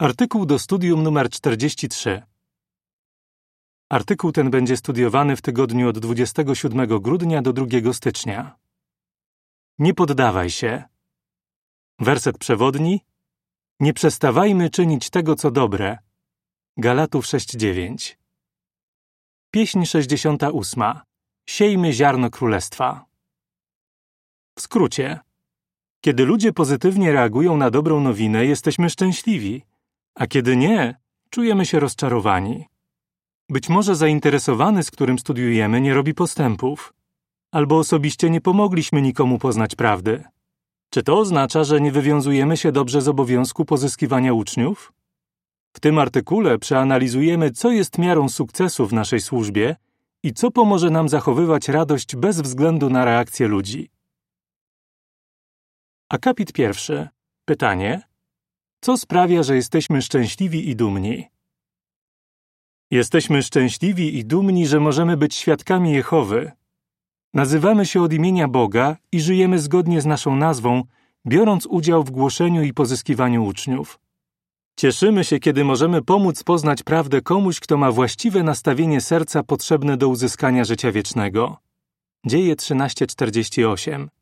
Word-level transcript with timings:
Artykuł 0.00 0.46
do 0.46 0.58
studium 0.58 1.02
numer 1.02 1.30
43. 1.30 2.22
Artykuł 3.88 4.32
ten 4.32 4.50
będzie 4.50 4.76
studiowany 4.76 5.36
w 5.36 5.42
tygodniu 5.42 5.88
od 5.88 5.98
27 5.98 7.00
grudnia 7.00 7.42
do 7.42 7.52
2 7.52 7.92
stycznia. 7.92 8.58
Nie 9.78 9.94
poddawaj 9.94 10.50
się. 10.50 10.84
Werset 11.98 12.38
przewodni. 12.38 13.00
Nie 13.80 13.92
przestawajmy 13.92 14.70
czynić 14.70 15.10
tego, 15.10 15.36
co 15.36 15.50
dobre. 15.50 15.98
Galatów 16.76 17.26
6:9. 17.26 18.16
Pieśń 19.50 19.84
68. 19.84 20.82
Siejmy 21.46 21.92
ziarno 21.92 22.30
królestwa. 22.30 23.06
W 24.58 24.60
skrócie. 24.60 25.20
Kiedy 26.00 26.24
ludzie 26.24 26.52
pozytywnie 26.52 27.12
reagują 27.12 27.56
na 27.56 27.70
dobrą 27.70 28.00
nowinę, 28.00 28.46
jesteśmy 28.46 28.90
szczęśliwi, 28.90 29.67
a 30.18 30.26
kiedy 30.26 30.56
nie, 30.56 30.94
czujemy 31.30 31.66
się 31.66 31.80
rozczarowani. 31.80 32.66
Być 33.48 33.68
może 33.68 33.96
zainteresowany, 33.96 34.82
z 34.82 34.90
którym 34.90 35.18
studiujemy, 35.18 35.80
nie 35.80 35.94
robi 35.94 36.14
postępów, 36.14 36.94
albo 37.52 37.78
osobiście 37.78 38.30
nie 38.30 38.40
pomogliśmy 38.40 39.02
nikomu 39.02 39.38
poznać 39.38 39.74
prawdy. 39.76 40.24
Czy 40.90 41.02
to 41.02 41.18
oznacza, 41.18 41.64
że 41.64 41.80
nie 41.80 41.92
wywiązujemy 41.92 42.56
się 42.56 42.72
dobrze 42.72 43.02
z 43.02 43.08
obowiązku 43.08 43.64
pozyskiwania 43.64 44.32
uczniów? 44.32 44.92
W 45.72 45.80
tym 45.80 45.98
artykule 45.98 46.58
przeanalizujemy, 46.58 47.50
co 47.50 47.70
jest 47.70 47.98
miarą 47.98 48.28
sukcesu 48.28 48.86
w 48.86 48.92
naszej 48.92 49.20
służbie 49.20 49.76
i 50.22 50.32
co 50.32 50.50
pomoże 50.50 50.90
nam 50.90 51.08
zachowywać 51.08 51.68
radość 51.68 52.16
bez 52.16 52.40
względu 52.40 52.90
na 52.90 53.04
reakcję 53.04 53.48
ludzi. 53.48 53.90
Akapit 56.08 56.52
pierwszy. 56.52 57.08
Pytanie: 57.44 58.07
Co 58.80 58.96
sprawia, 58.96 59.42
że 59.42 59.56
jesteśmy 59.56 60.02
szczęśliwi 60.02 60.70
i 60.70 60.76
dumni? 60.76 61.24
Jesteśmy 62.90 63.42
szczęśliwi 63.42 64.18
i 64.18 64.24
dumni, 64.24 64.66
że 64.66 64.80
możemy 64.80 65.16
być 65.16 65.34
świadkami 65.34 65.92
Jehowy. 65.92 66.52
Nazywamy 67.34 67.86
się 67.86 68.02
od 68.02 68.12
imienia 68.12 68.48
Boga 68.48 68.96
i 69.12 69.20
żyjemy 69.20 69.58
zgodnie 69.58 70.00
z 70.00 70.06
naszą 70.06 70.36
nazwą, 70.36 70.84
biorąc 71.26 71.66
udział 71.66 72.04
w 72.04 72.10
głoszeniu 72.10 72.62
i 72.62 72.74
pozyskiwaniu 72.74 73.44
uczniów. 73.44 73.98
Cieszymy 74.76 75.24
się, 75.24 75.38
kiedy 75.38 75.64
możemy 75.64 76.02
pomóc 76.02 76.42
poznać 76.42 76.82
prawdę 76.82 77.22
komuś, 77.22 77.60
kto 77.60 77.76
ma 77.76 77.92
właściwe 77.92 78.42
nastawienie 78.42 79.00
serca 79.00 79.42
potrzebne 79.42 79.96
do 79.96 80.08
uzyskania 80.08 80.64
życia 80.64 80.92
wiecznego. 80.92 81.56
Dzieje 82.26 82.56
13:48. 82.56 84.17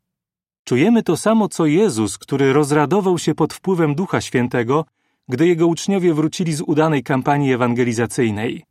Czujemy 0.67 1.03
to 1.03 1.17
samo 1.17 1.47
co 1.47 1.65
Jezus, 1.65 2.17
który 2.17 2.53
rozradował 2.53 3.17
się 3.17 3.35
pod 3.35 3.53
wpływem 3.53 3.95
Ducha 3.95 4.21
Świętego, 4.21 4.85
gdy 5.27 5.47
jego 5.47 5.67
uczniowie 5.67 6.13
wrócili 6.13 6.53
z 6.53 6.61
udanej 6.61 7.03
kampanii 7.03 7.53
ewangelizacyjnej. 7.53 8.65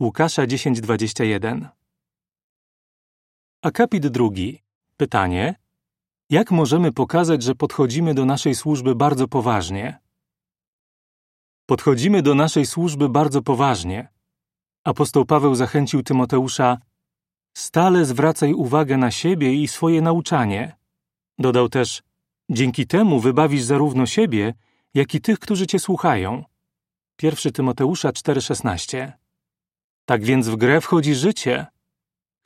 Łukasza 0.00 0.46
10:21. 0.46 1.68
Akapit 3.62 4.06
drugi. 4.06 4.62
Pytanie: 4.96 5.54
Jak 6.30 6.50
możemy 6.50 6.92
pokazać, 6.92 7.42
że 7.42 7.54
podchodzimy 7.54 8.14
do 8.14 8.24
naszej 8.24 8.54
służby 8.54 8.94
bardzo 8.94 9.28
poważnie? 9.28 9.98
Podchodzimy 11.66 12.22
do 12.22 12.34
naszej 12.34 12.66
służby 12.66 13.08
bardzo 13.08 13.42
poważnie. 13.42 14.08
Apostoł 14.84 15.24
Paweł 15.24 15.54
zachęcił 15.54 16.02
Tymoteusza: 16.02 16.78
Stale 17.56 18.04
zwracaj 18.04 18.54
uwagę 18.54 18.96
na 18.96 19.10
siebie 19.10 19.54
i 19.54 19.68
swoje 19.68 20.02
nauczanie. 20.02 20.77
Dodał 21.38 21.68
też: 21.68 22.02
Dzięki 22.50 22.86
temu 22.86 23.20
wybawisz 23.20 23.62
zarówno 23.62 24.06
siebie, 24.06 24.54
jak 24.94 25.14
i 25.14 25.20
tych, 25.20 25.38
którzy 25.38 25.66
cię 25.66 25.78
słuchają. 25.78 26.44
1 27.22 27.52
Tymoteusza 27.52 28.12
4:16. 28.12 29.12
Tak 30.04 30.24
więc 30.24 30.48
w 30.48 30.56
grę 30.56 30.80
wchodzi 30.80 31.14
życie. 31.14 31.66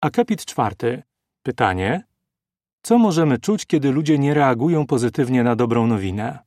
Akapit 0.01 0.45
czwarty. 0.45 1.03
Pytanie: 1.43 2.03
Co 2.81 2.97
możemy 2.97 3.39
czuć, 3.39 3.65
kiedy 3.65 3.91
ludzie 3.91 4.19
nie 4.19 4.33
reagują 4.33 4.87
pozytywnie 4.87 5.43
na 5.43 5.55
dobrą 5.55 5.87
nowinę? 5.87 6.39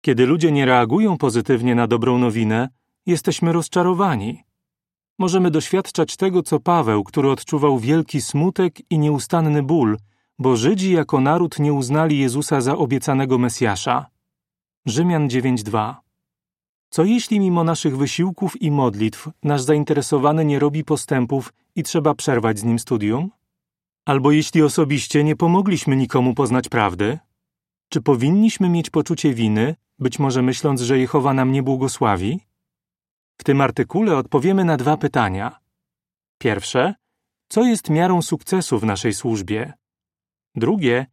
Kiedy 0.00 0.26
ludzie 0.26 0.52
nie 0.52 0.66
reagują 0.66 1.18
pozytywnie 1.18 1.74
na 1.74 1.86
dobrą 1.86 2.18
nowinę, 2.18 2.68
jesteśmy 3.06 3.52
rozczarowani. 3.52 4.44
Możemy 5.18 5.50
doświadczać 5.50 6.16
tego, 6.16 6.42
co 6.42 6.60
Paweł, 6.60 7.04
który 7.04 7.30
odczuwał 7.30 7.78
wielki 7.78 8.20
smutek 8.20 8.90
i 8.90 8.98
nieustanny 8.98 9.62
ból, 9.62 9.98
bo 10.38 10.56
Żydzi 10.56 10.92
jako 10.92 11.20
naród 11.20 11.58
nie 11.58 11.72
uznali 11.72 12.18
Jezusa 12.18 12.60
za 12.60 12.76
obiecanego 12.76 13.38
Mesjasza. 13.38 14.06
Rzymian 14.86 15.28
9:2 15.28 15.94
Co 16.90 17.04
jeśli 17.04 17.40
mimo 17.40 17.64
naszych 17.64 17.96
wysiłków 17.96 18.62
i 18.62 18.70
modlitw 18.70 19.28
nasz 19.42 19.62
zainteresowany 19.62 20.44
nie 20.44 20.58
robi 20.58 20.84
postępów 20.84 21.52
i 21.74 21.82
trzeba 21.82 22.14
przerwać 22.14 22.58
z 22.58 22.64
nim 22.64 22.78
studium? 22.78 23.30
Albo 24.06 24.32
jeśli 24.32 24.62
osobiście 24.62 25.24
nie 25.24 25.36
pomogliśmy 25.36 25.96
nikomu 25.96 26.34
poznać 26.34 26.68
prawdy? 26.68 27.18
Czy 27.88 28.00
powinniśmy 28.00 28.68
mieć 28.68 28.90
poczucie 28.90 29.34
winy, 29.34 29.74
być 29.98 30.18
może 30.18 30.42
myśląc, 30.42 30.80
że 30.80 30.98
Jehowa 30.98 31.34
nam 31.34 31.52
nie 31.52 31.62
błogosławi? 31.62 32.40
W 33.40 33.44
tym 33.44 33.60
artykule 33.60 34.16
odpowiemy 34.16 34.64
na 34.64 34.76
dwa 34.76 34.96
pytania. 34.96 35.60
Pierwsze, 36.38 36.94
co 37.48 37.64
jest 37.64 37.90
miarą 37.90 38.22
sukcesu 38.22 38.78
w 38.78 38.84
naszej 38.84 39.14
służbie? 39.14 39.72
Drugie, 40.54 41.06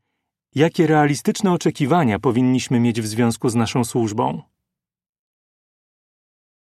jakie 0.55 0.87
realistyczne 0.87 1.51
oczekiwania 1.51 2.19
powinniśmy 2.19 2.79
mieć 2.79 3.01
w 3.01 3.07
związku 3.07 3.49
z 3.49 3.55
naszą 3.55 3.83
służbą? 3.83 4.41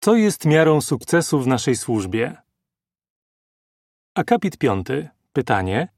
Co 0.03 0.15
jest 0.15 0.45
miarą 0.45 0.81
sukcesu 0.81 1.41
w 1.41 1.47
naszej 1.47 1.77
służbie? 1.77 2.37
Akapit 4.15 4.59
piąty. 4.59 5.09
Pytanie: 5.33 5.89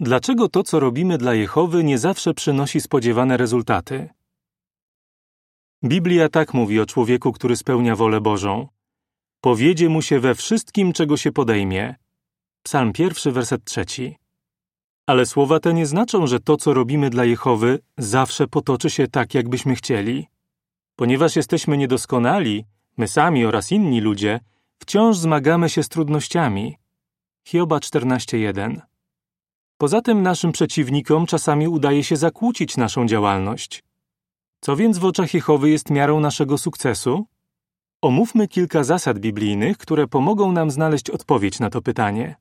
Dlaczego 0.00 0.48
to, 0.48 0.62
co 0.62 0.80
robimy 0.80 1.18
dla 1.18 1.34
Jehowy, 1.34 1.84
nie 1.84 1.98
zawsze 1.98 2.34
przynosi 2.34 2.80
spodziewane 2.80 3.36
rezultaty? 3.36 4.08
Biblia 5.84 6.28
tak 6.28 6.54
mówi 6.54 6.80
o 6.80 6.86
człowieku, 6.86 7.32
który 7.32 7.56
spełnia 7.56 7.96
wolę 7.96 8.20
Bożą. 8.20 8.68
Powiedzie 9.40 9.88
mu 9.88 10.02
się 10.02 10.20
we 10.20 10.34
wszystkim, 10.34 10.92
czego 10.92 11.16
się 11.16 11.32
podejmie. 11.32 11.94
Psalm 12.62 12.92
pierwszy, 12.92 13.32
werset 13.32 13.64
trzeci. 13.64 14.16
Ale 15.06 15.26
słowa 15.26 15.60
te 15.60 15.74
nie 15.74 15.86
znaczą, 15.86 16.26
że 16.26 16.40
to, 16.40 16.56
co 16.56 16.74
robimy 16.74 17.10
dla 17.10 17.24
Jehowy, 17.24 17.78
zawsze 17.98 18.46
potoczy 18.46 18.90
się 18.90 19.08
tak, 19.08 19.34
jakbyśmy 19.34 19.74
chcieli. 19.74 20.26
Ponieważ 20.96 21.36
jesteśmy 21.36 21.78
niedoskonali, 21.78 22.64
my 22.98 23.08
sami 23.08 23.46
oraz 23.46 23.72
inni 23.72 24.00
ludzie, 24.00 24.40
wciąż 24.78 25.16
zmagamy 25.16 25.68
się 25.68 25.82
z 25.82 25.88
trudnościami. 25.88 26.76
Hioba 27.44 27.78
14:1. 27.78 28.80
Poza 29.78 30.02
tym 30.02 30.22
naszym 30.22 30.52
przeciwnikom 30.52 31.26
czasami 31.26 31.68
udaje 31.68 32.04
się 32.04 32.16
zakłócić 32.16 32.76
naszą 32.76 33.06
działalność. 33.06 33.84
Co 34.60 34.76
więc 34.76 34.98
w 34.98 35.04
oczach 35.04 35.34
Jehowy 35.34 35.70
jest 35.70 35.90
miarą 35.90 36.20
naszego 36.20 36.58
sukcesu? 36.58 37.26
Omówmy 38.02 38.48
kilka 38.48 38.84
zasad 38.84 39.18
biblijnych, 39.18 39.78
które 39.78 40.06
pomogą 40.06 40.52
nam 40.52 40.70
znaleźć 40.70 41.10
odpowiedź 41.10 41.60
na 41.60 41.70
to 41.70 41.82
pytanie. 41.82 42.36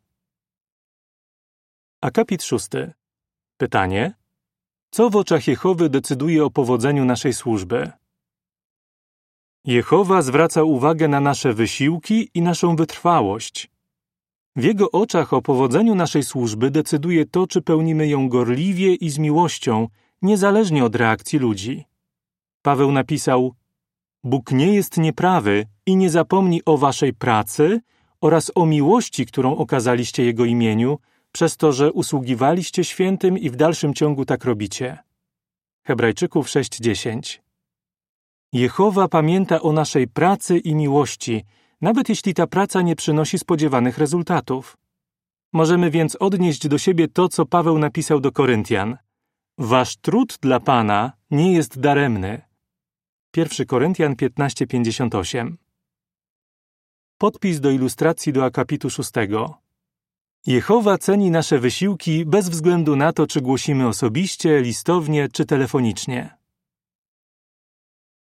Akapit 2.02 2.44
szósty. 2.44 2.94
Pytanie: 3.58 4.14
Co 4.92 5.10
w 5.10 5.16
oczach 5.16 5.48
Jehowy 5.48 5.90
decyduje 5.90 6.46
o 6.46 6.50
powodzeniu 6.50 7.06
naszej 7.06 7.34
służby? 7.34 7.92
Jehowa 9.66 10.22
zwraca 10.22 10.64
uwagę 10.64 11.08
na 11.08 11.20
nasze 11.20 11.54
wysiłki 11.54 12.30
i 12.34 12.42
naszą 12.42 12.76
wytrwałość. 12.76 13.70
W 14.56 14.64
Jego 14.64 14.92
oczach 14.92 15.34
o 15.34 15.42
powodzeniu 15.42 15.96
naszej 15.96 16.24
służby 16.24 16.72
decyduje 16.72 17.26
to, 17.26 17.48
czy 17.48 17.62
pełnimy 17.62 18.08
ją 18.08 18.30
gorliwie 18.30 18.96
i 18.96 19.10
z 19.10 19.18
miłością, 19.18 19.88
niezależnie 20.22 20.86
od 20.86 20.96
reakcji 20.96 21.40
ludzi. 21.40 21.86
Paweł 22.62 22.92
napisał: 22.92 23.54
Bóg 24.24 24.52
nie 24.52 24.74
jest 24.74 24.98
nieprawy 24.98 25.66
i 25.86 25.96
nie 25.96 26.10
zapomni 26.10 26.62
o 26.66 26.78
waszej 26.78 27.14
pracy 27.14 27.82
oraz 28.22 28.52
o 28.56 28.66
miłości, 28.66 29.26
którą 29.26 29.58
okazaliście 29.58 30.26
Jego 30.26 30.46
imieniu, 30.46 31.00
przez 31.32 31.58
to, 31.58 31.72
że 31.72 31.92
usługiwaliście 31.92 32.84
świętym 32.84 33.38
i 33.38 33.50
w 33.50 33.56
dalszym 33.56 33.94
ciągu 33.94 34.26
tak 34.26 34.46
robicie. 34.46 34.98
Hebrajczyków 35.84 36.48
6:10 36.48 37.47
Jehowa 38.54 39.08
pamięta 39.08 39.62
o 39.62 39.72
naszej 39.72 40.08
pracy 40.08 40.58
i 40.58 40.76
miłości, 40.76 41.44
nawet 41.82 42.10
jeśli 42.10 42.34
ta 42.34 42.48
praca 42.48 42.82
nie 42.82 42.96
przynosi 42.96 43.40
spodziewanych 43.40 43.98
rezultatów. 43.98 44.78
Możemy 45.54 45.92
więc 45.92 46.16
odnieść 46.16 46.68
do 46.68 46.78
siebie 46.78 47.08
to, 47.08 47.30
co 47.30 47.46
Paweł 47.46 47.80
napisał 47.80 48.20
do 48.20 48.32
Koryntian. 48.32 48.98
Wasz 49.58 49.98
trud 49.98 50.38
dla 50.42 50.60
Pana 50.60 51.12
nie 51.32 51.54
jest 51.54 51.80
daremny. 51.80 52.42
1 53.38 53.66
Koryntian 53.68 54.16
15:58 54.16 55.56
Podpis 57.18 57.60
do 57.60 57.72
ilustracji 57.72 58.34
do 58.34 58.46
akapitu 58.46 58.90
6. 58.90 59.12
Jehowa 60.46 60.98
ceni 60.98 61.32
nasze 61.32 61.60
wysiłki 61.60 62.26
bez 62.26 62.50
względu 62.50 62.96
na 62.96 63.14
to, 63.14 63.28
czy 63.28 63.42
głosimy 63.42 63.88
osobiście, 63.88 64.62
listownie 64.62 65.28
czy 65.30 65.46
telefonicznie. 65.46 66.37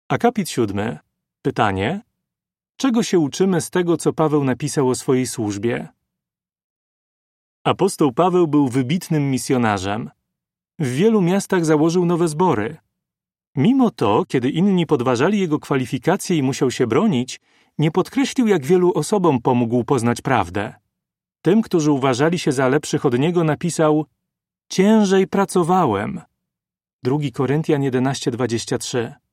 Akapit 0.10 0.50
7. 0.50 0.98
Pytanie: 1.42 2.02
Czego 2.78 3.04
się 3.04 3.20
uczymy 3.20 3.62
z 3.62 3.70
tego, 3.70 3.98
co 3.98 4.14
Paweł 4.14 4.44
napisał 4.44 4.90
o 4.90 4.96
swojej 4.96 5.28
służbie? 5.28 5.88
Apostoł 7.64 8.14
Paweł 8.14 8.48
był 8.48 8.68
wybitnym 8.68 9.32
misjonarzem. 9.32 10.10
W 10.80 10.88
wielu 10.88 11.22
miastach 11.22 11.66
założył 11.66 12.06
nowe 12.06 12.28
zbory. 12.28 12.78
Mimo 13.56 13.92
to, 13.92 14.26
kiedy 14.28 14.50
inni 14.50 14.86
podważali 14.86 15.40
jego 15.40 15.60
kwalifikacje 15.60 16.38
i 16.38 16.44
musiał 16.44 16.72
się 16.72 16.88
bronić, 16.88 17.42
nie 17.78 17.92
podkreślił, 17.92 18.48
jak 18.48 18.66
wielu 18.66 18.92
osobom 18.94 19.42
pomógł 19.42 19.84
poznać 19.84 20.22
prawdę. 20.22 20.74
Tym, 21.42 21.62
którzy 21.62 21.92
uważali 21.92 22.40
się 22.40 22.52
za 22.52 22.68
lepszych 22.68 23.06
od 23.06 23.20
niego, 23.20 23.44
napisał: 23.44 24.06
Ciężej 24.70 25.28
pracowałem. 25.28 26.22
2 27.04 27.18
Koryntian 27.34 27.82
11:23. 27.82 29.29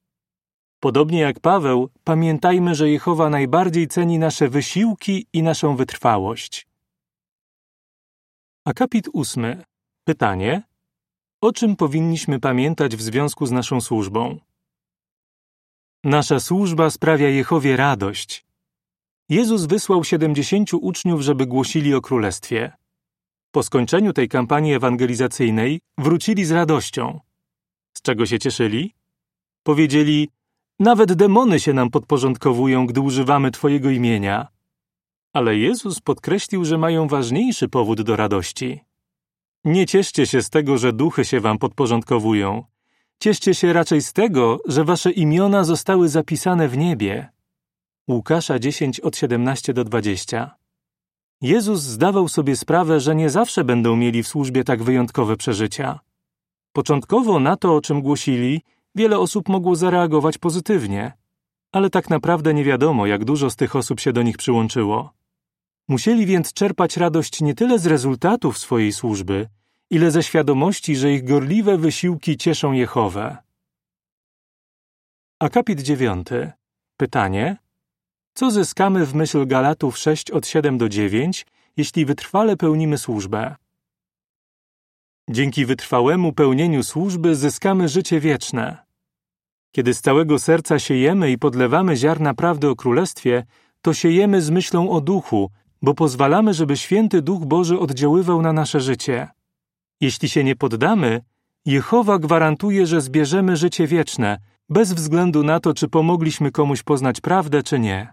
Podobnie 0.80 1.20
jak 1.20 1.40
Paweł, 1.40 1.90
pamiętajmy, 2.04 2.74
że 2.74 2.90
Jehowa 2.90 3.30
najbardziej 3.30 3.88
ceni 3.88 4.18
nasze 4.18 4.48
wysiłki 4.48 5.26
i 5.32 5.42
naszą 5.42 5.76
wytrwałość. 5.76 6.66
Akapit 8.64 9.08
ósmy. 9.12 9.64
Pytanie: 10.04 10.62
O 11.40 11.52
czym 11.52 11.76
powinniśmy 11.76 12.40
pamiętać 12.40 12.96
w 12.96 13.02
związku 13.02 13.46
z 13.46 13.50
naszą 13.50 13.80
służbą? 13.80 14.38
Nasza 16.04 16.40
służba 16.40 16.90
sprawia 16.90 17.28
Jehowie 17.28 17.76
radość. 17.76 18.46
Jezus 19.28 19.64
wysłał 19.64 20.04
siedemdziesięciu 20.04 20.78
uczniów, 20.78 21.20
żeby 21.20 21.46
głosili 21.46 21.94
o 21.94 22.00
królestwie. 22.00 22.72
Po 23.50 23.62
skończeniu 23.62 24.12
tej 24.12 24.28
kampanii 24.28 24.74
ewangelizacyjnej 24.74 25.80
wrócili 25.98 26.44
z 26.44 26.50
radością. 26.50 27.20
Z 27.96 28.02
czego 28.02 28.26
się 28.26 28.38
cieszyli? 28.38 28.94
Powiedzieli: 29.62 30.28
Nawet 30.78 31.12
demony 31.12 31.60
się 31.60 31.72
nam 31.72 31.90
podporządkowują, 31.90 32.86
gdy 32.86 33.00
używamy 33.00 33.50
Twojego 33.50 33.90
imienia. 33.90 34.48
Ale 35.32 35.56
Jezus 35.56 36.00
podkreślił, 36.00 36.64
że 36.64 36.78
mają 36.78 37.08
ważniejszy 37.08 37.68
powód 37.68 38.02
do 38.02 38.16
radości. 38.16 38.80
Nie 39.64 39.86
cieszcie 39.86 40.26
się 40.26 40.42
z 40.42 40.50
tego, 40.50 40.78
że 40.78 40.92
duchy 40.92 41.24
się 41.24 41.40
wam 41.40 41.58
podporządkowują. 41.58 42.64
Cieszcie 43.20 43.54
się 43.54 43.72
raczej 43.72 44.02
z 44.02 44.12
tego, 44.12 44.60
że 44.66 44.84
wasze 44.84 45.10
imiona 45.10 45.64
zostały 45.64 46.08
zapisane 46.08 46.68
w 46.68 46.78
niebie. 46.78 47.28
Łukasza 48.08 48.58
10 48.58 49.00
od 49.00 49.16
17 49.16 49.74
do 49.74 49.84
20. 49.84 50.56
Jezus 51.40 51.80
zdawał 51.80 52.28
sobie 52.28 52.56
sprawę, 52.56 53.00
że 53.00 53.14
nie 53.14 53.30
zawsze 53.30 53.64
będą 53.64 53.96
mieli 53.96 54.22
w 54.22 54.28
służbie 54.28 54.64
tak 54.64 54.82
wyjątkowe 54.82 55.36
przeżycia. 55.36 56.00
Początkowo 56.72 57.40
na 57.40 57.56
to, 57.56 57.76
o 57.76 57.80
czym 57.80 58.02
głosili, 58.02 58.62
wiele 58.96 59.18
osób 59.18 59.48
mogło 59.48 59.76
zareagować 59.76 60.38
pozytywnie, 60.38 61.12
ale 61.72 61.90
tak 61.90 62.10
naprawdę 62.10 62.54
nie 62.54 62.64
wiadomo, 62.64 63.06
jak 63.06 63.24
dużo 63.24 63.50
z 63.50 63.56
tych 63.56 63.76
osób 63.76 64.00
się 64.00 64.12
do 64.12 64.22
nich 64.22 64.36
przyłączyło. 64.36 65.12
Musieli 65.88 66.26
więc 66.26 66.52
czerpać 66.52 66.96
radość 66.96 67.40
nie 67.40 67.54
tyle 67.54 67.78
z 67.78 67.86
rezultatów 67.86 68.58
swojej 68.58 68.92
służby, 68.92 69.48
ile 69.90 70.10
ze 70.10 70.22
świadomości, 70.22 70.96
że 70.96 71.12
ich 71.12 71.24
gorliwe 71.24 71.78
wysiłki 71.78 72.36
cieszą 72.36 72.72
Jehowę. 72.72 73.36
Akapit 75.38 75.80
9. 75.80 76.28
Pytanie: 76.96 77.56
Co 78.34 78.50
zyskamy 78.50 79.06
w 79.06 79.14
myśl 79.14 79.46
Galatów 79.46 79.98
6 79.98 80.30
od 80.30 80.46
7 80.46 80.78
do 80.78 80.88
9, 80.88 81.46
jeśli 81.76 82.04
wytrwale 82.04 82.56
pełnimy 82.56 82.98
służbę? 82.98 83.56
Dzięki 85.30 85.66
wytrwałemu 85.66 86.32
pełnieniu 86.32 86.82
służby 86.82 87.36
zyskamy 87.36 87.88
życie 87.88 88.20
wieczne. 88.20 88.85
Kiedy 89.76 89.94
z 89.94 90.00
całego 90.00 90.38
serca 90.38 90.78
siejemy 90.78 91.30
i 91.30 91.38
podlewamy 91.38 91.96
ziarna 91.96 92.34
prawdy 92.34 92.68
o 92.68 92.76
Królestwie, 92.76 93.44
to 93.82 93.94
siejemy 93.94 94.42
z 94.42 94.50
myślą 94.50 94.90
o 94.90 95.00
duchu, 95.00 95.50
bo 95.82 95.94
pozwalamy, 95.94 96.54
żeby 96.54 96.76
święty 96.76 97.22
Duch 97.22 97.44
Boży 97.44 97.78
oddziaływał 97.78 98.42
na 98.42 98.52
nasze 98.52 98.80
życie. 98.80 99.28
Jeśli 100.00 100.28
się 100.28 100.44
nie 100.44 100.56
poddamy, 100.56 101.20
Jehowa 101.66 102.18
gwarantuje, 102.18 102.86
że 102.86 103.00
zbierzemy 103.00 103.56
życie 103.56 103.86
wieczne, 103.86 104.38
bez 104.68 104.92
względu 104.92 105.42
na 105.42 105.60
to, 105.60 105.74
czy 105.74 105.88
pomogliśmy 105.88 106.50
komuś 106.50 106.82
poznać 106.82 107.20
prawdę, 107.20 107.62
czy 107.62 107.78
nie. 107.78 108.12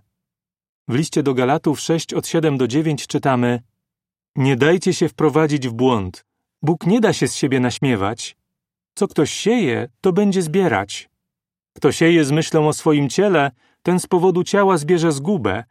W 0.88 0.96
liście 0.96 1.24
do 1.24 1.34
Galatów 1.34 1.80
6 1.80 2.14
od 2.14 2.28
7 2.28 2.58
do 2.58 2.68
9 2.68 3.08
czytamy: 3.08 3.62
Nie 4.36 4.56
dajcie 4.56 4.94
się 4.94 5.10
wprowadzić 5.10 5.68
w 5.68 5.74
błąd. 5.74 6.26
Bóg 6.62 6.86
nie 6.86 7.02
da 7.02 7.14
się 7.14 7.28
z 7.28 7.36
siebie 7.36 7.60
naśmiewać. 7.60 8.38
Co 8.96 9.08
ktoś 9.08 9.32
sieje, 9.32 9.88
to 10.02 10.14
będzie 10.14 10.42
zbierać. 10.42 11.13
Kto 11.74 11.92
sieje 11.92 12.26
z 12.26 12.32
myślą 12.32 12.68
o 12.68 12.74
swoim 12.74 13.10
ciele, 13.10 13.52
ten 13.84 14.00
z 14.00 14.08
powodu 14.08 14.44
ciała 14.44 14.78
zbierze 14.78 15.12
zgubę, 15.12 15.64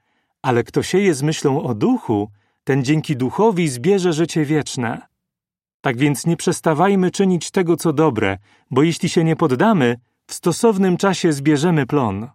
ale 0.43 0.65
kto 0.65 0.83
sieje 0.83 1.15
z 1.15 1.23
myślą 1.23 1.63
o 1.63 1.75
duchu, 1.75 2.31
ten 2.65 2.85
dzięki 2.85 3.17
duchowi 3.17 3.69
zbierze 3.69 4.13
życie 4.13 4.45
wieczne. 4.45 5.07
Tak 5.81 5.97
więc 5.97 6.27
nie 6.27 6.37
przestawajmy 6.37 7.11
czynić 7.11 7.51
tego, 7.51 7.77
co 7.77 7.93
dobre, 7.93 8.39
bo 8.71 8.83
jeśli 8.83 9.09
się 9.09 9.25
nie 9.25 9.37
poddamy, 9.37 9.97
w 10.27 10.35
stosownym 10.35 10.97
czasie 10.97 11.33
zbierzemy 11.33 11.87
plon. 11.87 12.29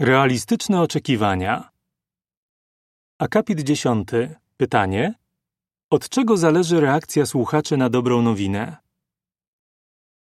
Realistyczne 0.00 0.80
oczekiwania. 0.80 1.70
Akapit 3.18 3.60
10. 3.60 4.08
Pytanie: 4.56 5.14
Od 5.90 6.08
czego 6.08 6.36
zależy 6.36 6.80
reakcja 6.80 7.26
słuchaczy 7.26 7.76
na 7.76 7.90
dobrą 7.90 8.22
nowinę? 8.22 8.81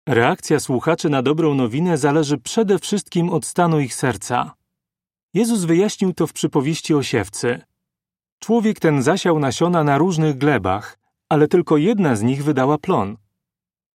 Reakcja 0.10 0.60
słuchaczy 0.60 1.10
na 1.10 1.22
dobrą 1.22 1.54
nowinę 1.54 1.98
zależy 1.98 2.38
przede 2.38 2.80
wszystkim 2.80 3.30
od 3.30 3.46
stanu 3.46 3.80
ich 3.80 3.96
serca. 3.96 4.54
Jezus 5.34 5.64
wyjaśnił 5.64 6.14
to 6.14 6.28
w 6.28 6.34
przypowieści 6.34 6.94
o 6.94 7.04
siewcy. 7.04 7.62
Człowiek 8.40 8.80
ten 8.80 9.04
zasiał 9.04 9.40
nasiona 9.40 9.84
na 9.84 9.98
różnych 9.98 10.38
glebach, 10.38 10.98
ale 11.30 11.48
tylko 11.48 11.78
jedna 11.78 12.16
z 12.16 12.22
nich 12.22 12.44
wydała 12.44 12.78
plon. 12.78 13.18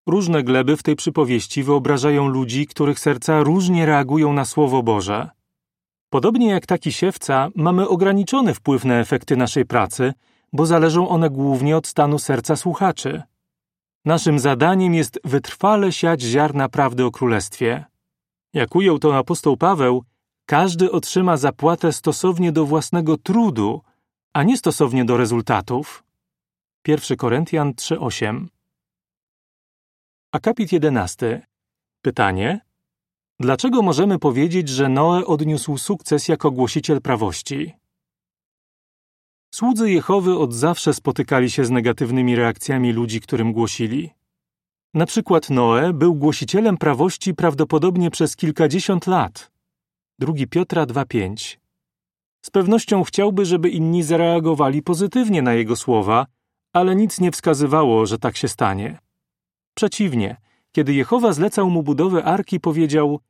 Różne 0.06 0.42
gleby 0.42 0.76
w 0.76 0.82
tej 0.82 0.96
przypowieści 0.96 1.62
wyobrażają 1.62 2.28
ludzi, 2.28 2.66
których 2.66 2.98
serca 2.98 3.42
różnie 3.42 3.86
reagują 3.86 4.32
na 4.32 4.44
Słowo 4.44 4.82
Boże. 4.82 5.30
Podobnie 6.10 6.50
jak 6.50 6.66
taki 6.66 6.92
siewca, 6.92 7.48
mamy 7.54 7.88
ograniczony 7.88 8.54
wpływ 8.54 8.84
na 8.84 8.94
efekty 8.94 9.36
naszej 9.36 9.66
pracy, 9.66 10.12
bo 10.52 10.66
zależą 10.66 11.08
one 11.08 11.30
głównie 11.30 11.76
od 11.76 11.86
stanu 11.86 12.18
serca 12.18 12.56
słuchaczy. 12.56 13.22
Naszym 14.04 14.38
zadaniem 14.38 14.94
jest 14.94 15.20
wytrwale 15.24 15.92
siać 15.92 16.22
ziarna 16.22 16.68
prawdy 16.68 17.04
o 17.04 17.10
Królestwie. 17.10 17.84
Jak 18.54 18.74
ujął 18.74 18.98
to 18.98 19.18
apostoł 19.18 19.56
Paweł, 19.56 20.04
każdy 20.46 20.92
otrzyma 20.92 21.36
zapłatę 21.36 21.92
stosownie 21.92 22.52
do 22.52 22.66
własnego 22.66 23.16
trudu, 23.16 23.82
a 24.32 24.42
nie 24.42 24.56
stosownie 24.56 25.04
do 25.04 25.16
rezultatów. 25.16 26.04
1 26.86 27.16
Koryntian 27.16 27.72
3:8 27.72 28.46
Akapit 30.32 30.72
11. 30.72 31.46
Pytanie: 32.02 32.60
Dlaczego 33.40 33.82
możemy 33.82 34.18
powiedzieć, 34.18 34.68
że 34.68 34.88
Noe 34.88 35.26
odniósł 35.26 35.78
sukces 35.78 36.28
jako 36.28 36.50
głosiciel 36.50 37.00
prawości? 37.00 37.77
Słudzy 39.50 39.90
Jehowy 39.90 40.38
od 40.38 40.54
zawsze 40.54 40.94
spotykali 40.94 41.50
się 41.50 41.64
z 41.64 41.70
negatywnymi 41.70 42.36
reakcjami 42.36 42.92
ludzi, 42.92 43.20
którym 43.20 43.52
głosili. 43.52 44.10
Na 44.94 45.06
przykład 45.06 45.50
Noe 45.50 45.92
był 45.92 46.14
głosicielem 46.14 46.76
prawości 46.76 47.34
prawdopodobnie 47.34 48.10
przez 48.10 48.36
kilkadziesiąt 48.36 49.06
lat. 49.06 49.50
2 50.18 50.32
Piotra 50.50 50.86
2:5. 50.86 51.58
Z 52.44 52.50
pewnością 52.50 53.04
chciałby, 53.04 53.44
żeby 53.44 53.68
inni 53.68 54.02
zareagowali 54.02 54.82
pozytywnie 54.82 55.42
na 55.42 55.54
jego 55.54 55.76
słowa, 55.76 56.26
ale 56.72 56.96
nic 56.96 57.20
nie 57.20 57.30
wskazywało, 57.30 58.06
że 58.06 58.18
tak 58.18 58.36
się 58.36 58.48
stanie. 58.48 58.98
Przeciwnie, 59.74 60.36
kiedy 60.72 60.94
Jehowa 60.94 61.32
zlecał 61.32 61.70
mu 61.70 61.82
budowę 61.82 62.24
arki, 62.24 62.60
powiedział: 62.60 63.20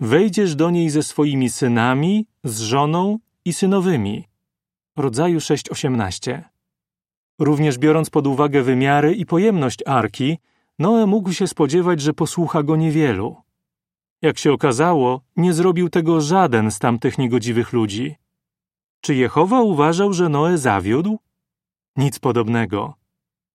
Wejdziesz 0.00 0.54
do 0.54 0.70
niej 0.70 0.90
ze 0.90 1.02
swoimi 1.02 1.48
synami, 1.50 2.26
z 2.44 2.60
żoną 2.60 3.18
i 3.44 3.52
synowymi. 3.52 4.27
Rodzaju 4.98 5.38
6:18. 5.38 6.42
Również 7.38 7.78
biorąc 7.78 8.10
pod 8.10 8.26
uwagę 8.26 8.62
wymiary 8.62 9.14
i 9.14 9.26
pojemność 9.26 9.82
arki, 9.86 10.38
Noe 10.78 11.06
mógł 11.06 11.32
się 11.32 11.46
spodziewać, 11.46 12.00
że 12.00 12.14
posłucha 12.14 12.62
go 12.62 12.76
niewielu. 12.76 13.36
Jak 14.22 14.38
się 14.38 14.52
okazało, 14.52 15.20
nie 15.36 15.52
zrobił 15.52 15.88
tego 15.88 16.20
żaden 16.20 16.70
z 16.70 16.78
tamtych 16.78 17.18
niegodziwych 17.18 17.72
ludzi. 17.72 18.16
Czy 19.00 19.14
Jehowa 19.14 19.60
uważał, 19.60 20.12
że 20.12 20.28
Noe 20.28 20.58
zawiódł? 20.58 21.18
Nic 21.96 22.18
podobnego. 22.18 22.94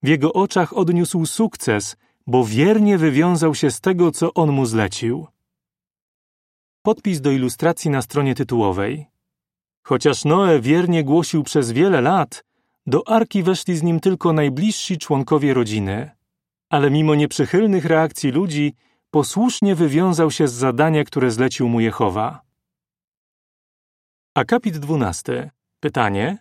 W 0.04 0.08
jego 0.08 0.34
oczach 0.34 0.78
odniósł 0.78 1.26
sukces, 1.26 1.98
bo 2.28 2.46
wiernie 2.46 2.98
wywiązał 2.98 3.56
się 3.56 3.72
z 3.72 3.82
tego, 3.82 4.12
co 4.12 4.34
on 4.34 4.52
mu 4.52 4.66
zlecił. 4.66 5.28
Podpis 6.82 7.22
do 7.22 7.32
ilustracji 7.32 7.92
na 7.92 8.02
stronie 8.02 8.36
tytułowej. 8.36 9.13
Chociaż 9.84 10.26
Noe 10.26 10.60
wiernie 10.60 11.04
głosił 11.04 11.44
przez 11.44 11.72
wiele 11.72 12.02
lat, 12.02 12.44
do 12.86 13.08
arki 13.08 13.44
weszli 13.44 13.78
z 13.78 13.84
nim 13.84 14.00
tylko 14.00 14.34
najbliżsi 14.34 14.98
członkowie 14.98 15.54
rodziny. 15.54 16.12
Ale 16.70 16.92
mimo 16.92 17.16
nieprzychylnych 17.16 17.86
reakcji 17.86 18.32
ludzi, 18.32 18.74
posłusznie 19.12 19.76
wywiązał 19.76 20.32
się 20.32 20.48
z 20.48 20.54
zadania, 20.54 21.04
które 21.04 21.32
zlecił 21.32 21.70
mu 21.70 21.80
Jehowa. 21.80 22.42
Akapit 24.36 24.78
12. 24.78 25.52
Pytanie: 25.80 26.38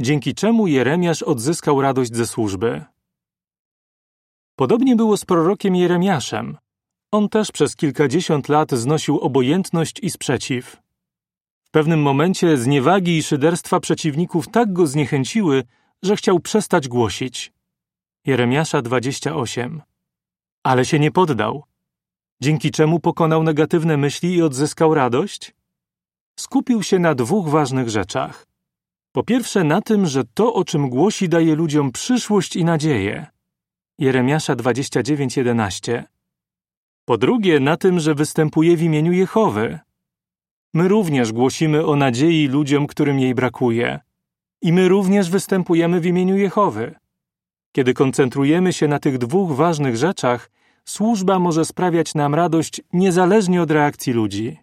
Dzięki 0.00 0.34
czemu 0.34 0.66
Jeremiasz 0.66 1.22
odzyskał 1.22 1.80
radość 1.80 2.14
ze 2.14 2.26
służby? 2.26 2.84
Podobnie 4.56 4.96
było 4.96 5.16
z 5.16 5.24
prorokiem 5.24 5.76
Jeremiaszem. 5.76 6.58
On 7.12 7.28
też 7.28 7.52
przez 7.52 7.76
kilkadziesiąt 7.76 8.48
lat 8.48 8.70
znosił 8.70 9.18
obojętność 9.18 10.00
i 10.02 10.10
sprzeciw. 10.10 10.81
Pewnym 11.72 12.02
momencie 12.02 12.56
zniewagi 12.56 13.18
i 13.18 13.22
szyderstwa 13.22 13.80
przeciwników 13.80 14.48
tak 14.48 14.72
go 14.72 14.86
zniechęciły, 14.86 15.64
że 16.02 16.16
chciał 16.16 16.40
przestać 16.40 16.88
głosić. 16.88 17.52
Jeremiasza 18.26 18.82
28. 18.82 19.82
Ale 20.62 20.84
się 20.84 20.98
nie 20.98 21.10
poddał. 21.10 21.64
Dzięki 22.40 22.70
czemu 22.70 23.00
pokonał 23.00 23.42
negatywne 23.42 23.96
myśli 23.96 24.34
i 24.34 24.42
odzyskał 24.42 24.94
radość? 24.94 25.54
Skupił 26.38 26.82
się 26.82 26.98
na 26.98 27.14
dwóch 27.14 27.48
ważnych 27.48 27.88
rzeczach. 27.88 28.46
Po 29.12 29.22
pierwsze 29.22 29.64
na 29.64 29.80
tym, 29.80 30.06
że 30.06 30.24
to, 30.34 30.54
o 30.54 30.64
czym 30.64 30.88
głosi, 30.88 31.28
daje 31.28 31.54
ludziom 31.54 31.92
przyszłość 31.92 32.56
i 32.56 32.64
nadzieję. 32.64 33.26
Jeremiasza 33.98 34.56
29:11. 34.56 36.02
Po 37.04 37.18
drugie 37.18 37.60
na 37.60 37.76
tym, 37.76 38.00
że 38.00 38.14
występuje 38.14 38.76
w 38.76 38.82
imieniu 38.82 39.12
Jehowy. 39.12 39.78
My 40.74 40.88
również 40.88 41.32
głosimy 41.32 41.86
o 41.86 41.96
nadziei 41.96 42.48
ludziom, 42.48 42.86
którym 42.86 43.18
jej 43.18 43.34
brakuje. 43.34 44.00
I 44.62 44.72
my 44.72 44.88
również 44.88 45.30
występujemy 45.30 46.00
w 46.00 46.06
imieniu 46.06 46.36
Jehowy. 46.36 46.94
Kiedy 47.72 47.94
koncentrujemy 47.94 48.72
się 48.72 48.88
na 48.88 48.98
tych 48.98 49.18
dwóch 49.18 49.52
ważnych 49.56 49.96
rzeczach, 49.96 50.50
służba 50.84 51.38
może 51.38 51.64
sprawiać 51.64 52.14
nam 52.14 52.34
radość 52.34 52.80
niezależnie 52.92 53.62
od 53.62 53.70
reakcji 53.70 54.12
ludzi. 54.12 54.58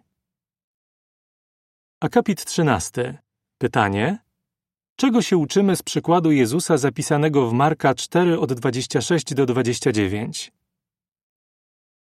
Akapit 2.00 2.44
13. 2.44 3.18
Pytanie: 3.58 4.18
Czego 4.96 5.22
się 5.22 5.36
uczymy 5.36 5.76
z 5.76 5.82
przykładu 5.82 6.32
Jezusa 6.32 6.78
zapisanego 6.78 7.48
w 7.48 7.52
Marka 7.52 7.94
4 7.94 8.38
od 8.38 8.52
26 8.52 9.34
do 9.34 9.46
29? 9.46 10.52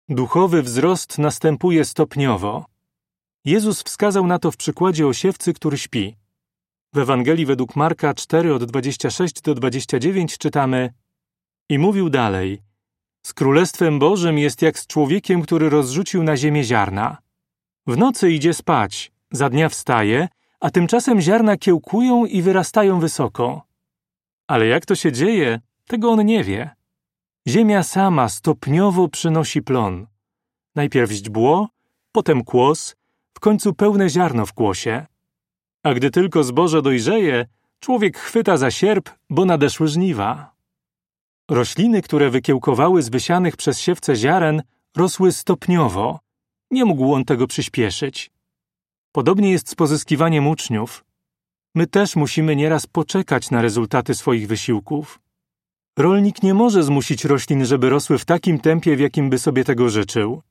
Duchowy 0.08 0.62
wzrost 0.62 1.18
następuje 1.18 1.84
stopniowo. 1.84 2.71
Jezus 3.44 3.82
wskazał 3.82 4.26
na 4.26 4.38
to 4.38 4.50
w 4.50 4.56
przykładzie 4.56 5.06
osiewcy, 5.06 5.52
który 5.52 5.78
śpi. 5.78 6.16
W 6.94 6.98
Ewangelii 6.98 7.46
według 7.46 7.76
Marka 7.76 8.14
4 8.14 8.54
od 8.54 8.64
26 8.64 9.42
do 9.42 9.54
29 9.54 10.38
czytamy 10.38 10.94
i 11.68 11.78
mówił 11.78 12.10
dalej: 12.10 12.62
Z 13.26 13.34
królestwem 13.34 13.98
Bożym 13.98 14.38
jest 14.38 14.62
jak 14.62 14.78
z 14.78 14.86
człowiekiem, 14.86 15.42
który 15.42 15.70
rozrzucił 15.70 16.22
na 16.22 16.36
ziemię 16.36 16.64
ziarna. 16.64 17.18
W 17.86 17.96
nocy 17.96 18.30
idzie 18.30 18.54
spać, 18.54 19.12
za 19.30 19.50
dnia 19.50 19.68
wstaje, 19.68 20.28
a 20.60 20.70
tymczasem 20.70 21.20
ziarna 21.20 21.56
kiełkują 21.56 22.26
i 22.26 22.42
wyrastają 22.42 23.00
wysoko. 23.00 23.62
Ale 24.46 24.66
jak 24.66 24.86
to 24.86 24.94
się 24.94 25.12
dzieje, 25.12 25.60
tego 25.86 26.10
on 26.10 26.26
nie 26.26 26.44
wie. 26.44 26.70
Ziemia 27.48 27.82
sama 27.82 28.28
stopniowo 28.28 29.08
przynosi 29.08 29.62
plon. 29.62 30.06
Najpierw 30.74 31.10
źdźbło, 31.10 31.68
potem 32.12 32.44
kłos, 32.44 32.96
w 33.34 33.40
końcu 33.40 33.74
pełne 33.74 34.08
ziarno 34.08 34.46
w 34.46 34.52
kłosie. 34.52 35.06
A 35.82 35.94
gdy 35.94 36.10
tylko 36.10 36.44
zboże 36.44 36.82
dojrzeje, 36.82 37.46
człowiek 37.80 38.18
chwyta 38.18 38.56
za 38.56 38.70
sierp, 38.70 39.10
bo 39.30 39.44
nadeszły 39.44 39.88
żniwa. 39.88 40.52
Rośliny, 41.50 42.02
które 42.02 42.30
wykiełkowały 42.30 43.02
z 43.02 43.08
wysianych 43.08 43.56
przez 43.56 43.80
siewce 43.80 44.16
ziaren, 44.16 44.62
rosły 44.96 45.32
stopniowo. 45.32 46.20
Nie 46.70 46.84
mógł 46.84 47.14
on 47.14 47.24
tego 47.24 47.46
przyspieszyć. 47.46 48.30
Podobnie 49.12 49.50
jest 49.50 49.68
z 49.68 49.74
pozyskiwaniem 49.74 50.46
uczniów. 50.46 51.04
My 51.74 51.86
też 51.86 52.16
musimy 52.16 52.56
nieraz 52.56 52.86
poczekać 52.86 53.50
na 53.50 53.62
rezultaty 53.62 54.14
swoich 54.14 54.48
wysiłków. 54.48 55.20
Rolnik 55.98 56.42
nie 56.42 56.54
może 56.54 56.82
zmusić 56.82 57.24
roślin, 57.24 57.64
żeby 57.64 57.90
rosły 57.90 58.18
w 58.18 58.24
takim 58.24 58.58
tempie, 58.58 58.96
w 58.96 59.00
jakim 59.00 59.30
by 59.30 59.38
sobie 59.38 59.64
tego 59.64 59.88
życzył. 59.88 60.42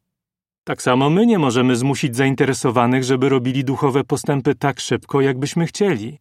Tak 0.64 0.82
samo 0.82 1.10
my 1.10 1.26
nie 1.26 1.40
możemy 1.40 1.76
zmusić 1.76 2.16
zainteresowanych, 2.16 3.04
żeby 3.04 3.30
robili 3.30 3.64
duchowe 3.64 4.04
postępy 4.04 4.56
tak 4.56 4.80
szybko, 4.80 5.22
jakbyśmy 5.22 5.66
chcieli. 5.66 6.20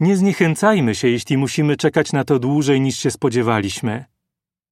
Nie 0.00 0.16
zniechęcajmy 0.16 0.94
się, 0.94 1.08
jeśli 1.08 1.36
musimy 1.36 1.76
czekać 1.76 2.12
na 2.12 2.24
to 2.24 2.38
dłużej 2.38 2.80
niż 2.80 2.98
się 2.98 3.10
spodziewaliśmy. 3.10 4.04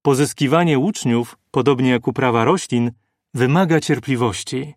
Pozyskiwanie 0.02 0.78
uczniów, 0.78 1.38
podobnie 1.50 1.90
jak 1.90 2.08
uprawa 2.08 2.44
roślin, 2.44 2.92
wymaga 3.34 3.80
cierpliwości. 3.80 4.74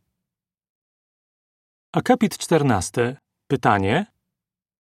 Akapit 1.94 2.38
14. 2.38 3.18
Pytanie: 3.48 4.06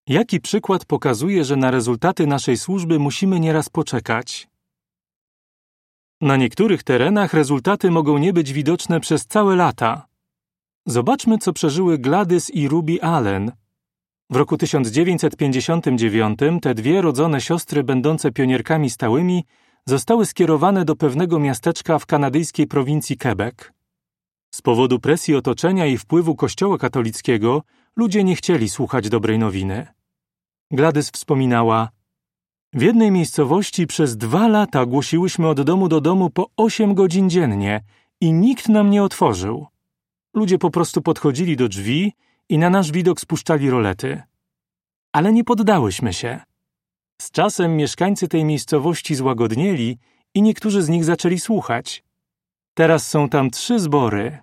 Jaki 0.06 0.40
przykład 0.40 0.84
pokazuje, 0.84 1.44
że 1.44 1.56
na 1.56 1.70
rezultaty 1.70 2.26
naszej 2.26 2.56
służby 2.56 2.98
musimy 2.98 3.40
nieraz 3.40 3.68
poczekać? 3.68 4.51
Na 6.22 6.36
niektórych 6.36 6.82
terenach 6.82 7.34
rezultaty 7.34 7.90
mogą 7.90 8.18
nie 8.18 8.32
być 8.32 8.52
widoczne 8.52 9.00
przez 9.00 9.26
całe 9.26 9.56
lata. 9.56 10.06
Zobaczmy, 10.86 11.38
co 11.38 11.52
przeżyły 11.52 11.98
Gladys 11.98 12.50
i 12.50 12.68
Ruby 12.68 13.02
Allen. 13.02 13.52
W 14.30 14.36
roku 14.36 14.58
1959 14.58 16.38
te 16.62 16.74
dwie 16.74 17.02
rodzone 17.02 17.40
siostry, 17.40 17.84
będące 17.84 18.32
pionierkami 18.32 18.90
stałymi, 18.90 19.44
zostały 19.86 20.26
skierowane 20.26 20.84
do 20.84 20.96
pewnego 20.96 21.38
miasteczka 21.38 21.98
w 21.98 22.06
kanadyjskiej 22.06 22.66
prowincji 22.66 23.16
Quebec. 23.18 23.72
Z 24.54 24.62
powodu 24.62 24.98
presji 24.98 25.34
otoczenia 25.34 25.86
i 25.86 25.98
wpływu 25.98 26.36
Kościoła 26.36 26.78
katolickiego 26.78 27.62
ludzie 27.96 28.24
nie 28.24 28.36
chcieli 28.36 28.68
słuchać 28.68 29.08
dobrej 29.08 29.38
nowiny. 29.38 29.86
Gladys 30.70 31.10
wspominała: 31.10 31.88
W 32.74 32.82
jednej 32.82 33.10
miejscowości 33.10 33.86
przez 33.86 34.16
dwa 34.16 34.48
lata 34.48 34.86
głosiłyśmy 34.86 35.48
od 35.48 35.60
domu 35.60 35.88
do 35.88 36.00
domu 36.00 36.30
po 36.30 36.50
osiem 36.56 36.94
godzin 36.94 37.30
dziennie 37.30 37.80
i 38.20 38.32
nikt 38.32 38.68
nam 38.68 38.90
nie 38.90 39.02
otworzył. 39.02 39.66
Ludzie 40.34 40.58
po 40.58 40.70
prostu 40.70 41.02
podchodzili 41.02 41.56
do 41.56 41.68
drzwi 41.68 42.12
i 42.48 42.58
na 42.58 42.70
nasz 42.70 42.92
widok 42.92 43.20
spuszczali 43.20 43.70
rolety. 43.70 44.22
Ale 45.12 45.32
nie 45.32 45.44
poddałyśmy 45.44 46.12
się. 46.12 46.40
Z 47.20 47.30
czasem 47.30 47.76
mieszkańcy 47.76 48.28
tej 48.28 48.44
miejscowości 48.44 49.14
złagodnieli 49.14 49.98
i 50.34 50.42
niektórzy 50.42 50.82
z 50.82 50.88
nich 50.88 51.04
zaczęli 51.04 51.38
słuchać. 51.38 52.04
Teraz 52.74 53.08
są 53.08 53.28
tam 53.28 53.50
trzy 53.50 53.78
zbory. 53.78 54.38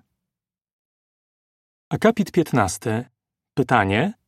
Akapit 1.89 2.31
15. 2.31 3.09
Pytanie: 3.53 4.19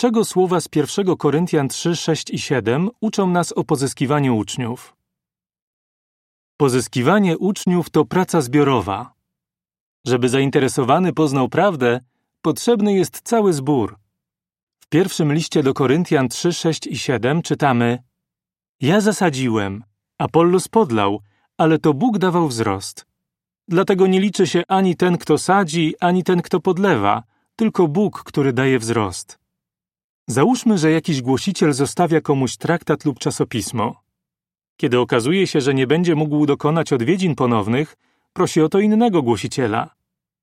Czego 0.00 0.24
słowa 0.24 0.60
z 0.60 0.68
1 0.76 1.16
Koryntian 1.16 1.68
3, 1.68 1.96
6 1.96 2.30
i 2.30 2.38
7 2.38 2.90
uczą 3.00 3.26
nas 3.26 3.52
o 3.52 3.64
pozyskiwaniu 3.64 4.36
uczniów? 4.36 4.96
Pozyskiwanie 6.56 7.38
uczniów 7.38 7.90
to 7.90 8.04
praca 8.04 8.40
zbiorowa. 8.40 9.12
Żeby 10.06 10.28
zainteresowany 10.28 11.12
poznał 11.12 11.48
prawdę, 11.48 12.00
potrzebny 12.42 12.94
jest 12.94 13.20
cały 13.20 13.52
zbór. 13.52 13.98
W 14.80 14.88
pierwszym 14.88 15.32
liście 15.32 15.62
do 15.62 15.74
Koryntian 15.74 16.28
3, 16.28 16.52
6 16.52 16.86
i 16.86 16.98
7 16.98 17.42
czytamy 17.42 17.98
Ja 18.80 19.00
zasadziłem, 19.00 19.84
Apollos 20.18 20.68
podlał, 20.68 21.20
ale 21.56 21.78
to 21.78 21.94
Bóg 21.94 22.18
dawał 22.18 22.48
wzrost. 22.48 23.06
Dlatego 23.68 24.06
nie 24.06 24.20
liczy 24.20 24.46
się 24.46 24.62
ani 24.68 24.96
ten, 24.96 25.18
kto 25.18 25.38
sadzi, 25.38 25.94
ani 26.00 26.24
ten, 26.24 26.42
kto 26.42 26.60
podlewa, 26.60 27.22
tylko 27.56 27.88
Bóg, 27.88 28.22
który 28.22 28.52
daje 28.52 28.78
wzrost. 28.78 29.47
Załóżmy, 30.30 30.78
że 30.78 30.90
jakiś 30.90 31.22
głosiciel 31.22 31.72
zostawia 31.72 32.20
komuś 32.20 32.56
traktat 32.56 33.04
lub 33.04 33.18
czasopismo. 33.18 34.02
Kiedy 34.76 35.00
okazuje 35.00 35.46
się, 35.46 35.60
że 35.60 35.74
nie 35.74 35.86
będzie 35.86 36.14
mógł 36.14 36.46
dokonać 36.46 36.92
odwiedzin 36.92 37.34
ponownych, 37.34 37.96
prosi 38.32 38.60
o 38.60 38.68
to 38.68 38.80
innego 38.80 39.22
głosiciela, 39.22 39.90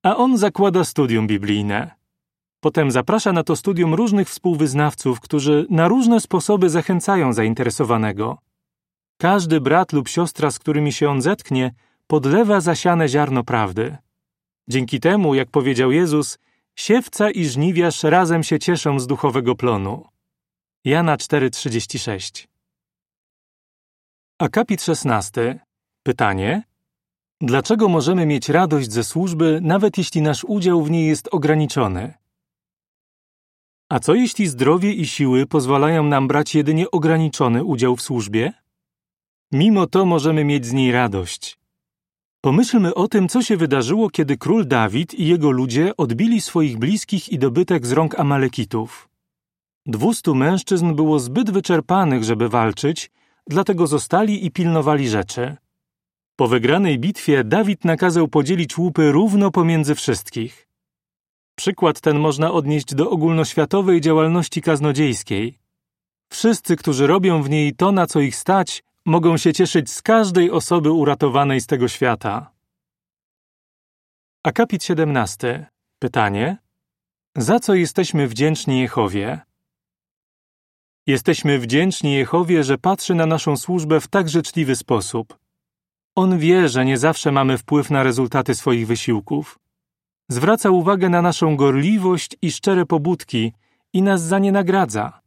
a 0.04 0.18
on 0.18 0.38
zakłada 0.38 0.84
studium 0.84 1.28
biblijne. 1.28 1.92
Potem 2.60 2.92
zaprasza 2.92 3.34
na 3.34 3.44
to 3.44 3.56
studium 3.56 3.94
różnych 3.94 4.30
współwyznawców, 4.30 5.20
którzy 5.20 5.68
na 5.70 5.88
różne 5.88 6.22
sposoby 6.22 6.70
zachęcają 6.70 7.34
zainteresowanego. 7.34 8.38
Każdy 9.18 9.62
brat 9.62 9.94
lub 9.94 10.08
siostra, 10.08 10.52
z 10.52 10.60
którymi 10.60 10.94
się 10.94 11.10
on 11.10 11.22
zetknie, 11.22 11.72
podlewa 12.08 12.62
zasiane 12.62 13.08
ziarno 13.08 13.44
prawdy. 13.44 13.98
Dzięki 14.68 15.00
temu, 15.00 15.36
jak 15.36 15.50
powiedział 15.50 15.92
Jezus, 15.92 16.38
siewca 16.76 17.32
i 17.32 17.46
żniwiarz 17.46 18.04
razem 18.04 18.44
się 18.44 18.60
cieszą 18.60 19.00
z 19.00 19.08
duchowego 19.08 19.56
plonu. 19.56 20.08
Jana 20.86 21.18
4:36 21.18 22.48
Akapit 24.40 24.84
16. 24.84 25.60
Pytanie: 26.04 26.64
Dlaczego 27.42 27.90
możemy 27.90 28.26
mieć 28.26 28.50
radość 28.50 28.92
ze 28.92 29.04
służby, 29.04 29.60
nawet 29.62 29.98
jeśli 29.98 30.22
nasz 30.22 30.44
udział 30.44 30.84
w 30.84 30.92
niej 30.92 31.08
jest 31.08 31.30
ograniczony? 31.32 32.14
A 33.90 34.00
co 34.00 34.14
jeśli 34.14 34.48
zdrowie 34.48 34.94
i 34.94 35.08
siły 35.08 35.46
pozwalają 35.46 36.04
nam 36.04 36.28
brać 36.28 36.56
jedynie 36.56 36.92
ograniczony 36.92 37.64
udział 37.64 37.96
w 37.96 38.02
służbie? 38.02 38.54
Mimo 39.52 39.88
to 39.88 40.06
możemy 40.06 40.44
mieć 40.44 40.66
z 40.66 40.74
niej 40.74 40.92
radość. 40.92 41.65
Pomyślmy 42.46 42.94
o 42.94 43.08
tym, 43.08 43.30
co 43.30 43.42
się 43.42 43.58
wydarzyło, 43.58 44.10
kiedy 44.10 44.38
król 44.38 44.68
Dawid 44.68 45.14
i 45.14 45.28
jego 45.28 45.52
ludzie 45.52 45.98
odbili 45.98 46.42
swoich 46.42 46.78
bliskich 46.78 47.30
i 47.30 47.40
dobytek 47.40 47.86
z 47.86 47.92
rąk 47.92 48.20
Amalekitów. 48.20 49.10
Dwustu 49.86 50.36
mężczyzn 50.36 50.96
było 50.96 51.20
zbyt 51.20 51.52
wyczerpanych, 51.52 52.24
żeby 52.24 52.50
walczyć, 52.50 53.12
dlatego 53.48 53.88
zostali 53.88 54.46
i 54.46 54.52
pilnowali 54.52 55.10
rzeczy. 55.10 55.56
Po 56.36 56.48
wygranej 56.48 57.00
bitwie 57.00 57.44
Dawid 57.44 57.86
nakazał 57.86 58.28
podzielić 58.28 58.78
łupy 58.78 59.12
równo 59.12 59.52
pomiędzy 59.52 59.96
wszystkich. 59.96 60.68
Przykład 61.56 62.02
ten 62.02 62.20
można 62.20 62.52
odnieść 62.52 62.96
do 62.96 63.10
ogólnoświatowej 63.10 64.02
działalności 64.02 64.62
kaznodziejskiej. 64.62 65.58
Wszyscy, 66.30 66.76
którzy 66.76 67.08
robią 67.08 67.44
w 67.44 67.50
niej 67.50 67.76
to, 67.76 67.92
na 67.92 68.08
co 68.08 68.20
ich 68.20 68.36
stać, 68.36 68.84
mogą 69.06 69.38
się 69.38 69.54
cieszyć 69.54 69.92
z 69.92 70.02
każdej 70.02 70.52
osoby 70.52 70.92
uratowanej 70.92 71.62
z 71.62 71.68
tego 71.68 71.88
świata. 71.88 72.52
Akapit 74.44 74.84
17. 74.84 75.66
Pytanie: 76.00 76.58
Za 77.38 77.60
co 77.60 77.74
jesteśmy 77.74 78.28
wdzięczni 78.28 78.80
Jehowie? 78.80 79.42
Jesteśmy 81.08 81.60
wdzięczni 81.60 82.14
Jehowie, 82.14 82.64
że 82.64 82.78
patrzy 82.78 83.16
na 83.16 83.26
naszą 83.26 83.58
służbę 83.58 84.00
w 84.00 84.08
tak 84.08 84.30
życzliwy 84.30 84.76
sposób. 84.76 85.38
On 86.16 86.40
wie, 86.40 86.70
że 86.70 86.86
nie 86.86 86.98
zawsze 86.98 87.32
mamy 87.32 87.58
wpływ 87.58 87.90
na 87.90 88.04
rezultaty 88.04 88.56
swoich 88.56 88.88
wysiłków. 88.88 89.60
Zwraca 90.30 90.70
uwagę 90.70 91.10
na 91.10 91.22
naszą 91.22 91.56
gorliwość 91.56 92.38
i 92.42 92.52
szczere 92.52 92.86
pobudki 92.86 93.54
i 93.94 94.02
nas 94.02 94.22
za 94.22 94.40
nie 94.40 94.52
nagradza. 94.52 95.25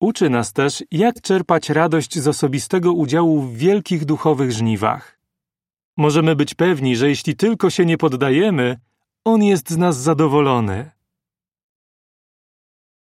Uczy 0.00 0.30
nas 0.30 0.52
też, 0.52 0.84
jak 0.90 1.20
czerpać 1.20 1.70
radość 1.70 2.18
z 2.18 2.28
osobistego 2.28 2.92
udziału 2.92 3.42
w 3.42 3.56
wielkich 3.56 4.04
duchowych 4.04 4.52
żniwach. 4.52 5.20
Możemy 5.96 6.36
być 6.36 6.54
pewni, 6.54 6.96
że 6.96 7.08
jeśli 7.08 7.36
tylko 7.36 7.70
się 7.70 7.86
nie 7.86 7.98
poddajemy, 7.98 8.80
On 9.24 9.42
jest 9.42 9.70
z 9.70 9.76
nas 9.76 9.96
zadowolony. 9.96 10.90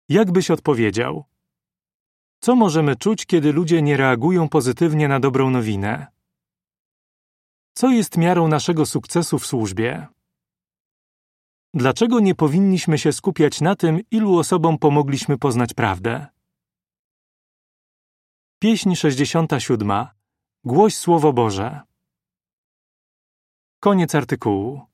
Jak 0.08 0.32
byś 0.32 0.50
odpowiedział? 0.50 1.24
Co 2.40 2.56
możemy 2.56 2.96
czuć, 2.96 3.26
kiedy 3.26 3.52
ludzie 3.52 3.82
nie 3.82 3.96
reagują 3.96 4.48
pozytywnie 4.48 5.08
na 5.08 5.20
dobrą 5.20 5.50
nowinę? 5.50 6.06
Co 7.74 7.90
jest 7.90 8.16
miarą 8.16 8.48
naszego 8.48 8.86
sukcesu 8.86 9.38
w 9.38 9.46
służbie? 9.46 10.06
Dlaczego 11.74 12.20
nie 12.20 12.34
powinniśmy 12.34 12.98
się 12.98 13.12
skupiać 13.12 13.60
na 13.60 13.76
tym, 13.76 14.00
ilu 14.10 14.38
osobom 14.38 14.78
pomogliśmy 14.78 15.38
poznać 15.38 15.74
prawdę? 15.74 16.37
Pieśń 18.60 18.94
67. 18.94 20.06
Głoś 20.64 20.94
Słowo 20.94 21.32
Boże. 21.32 21.80
Koniec 23.80 24.14
artykułu. 24.14 24.87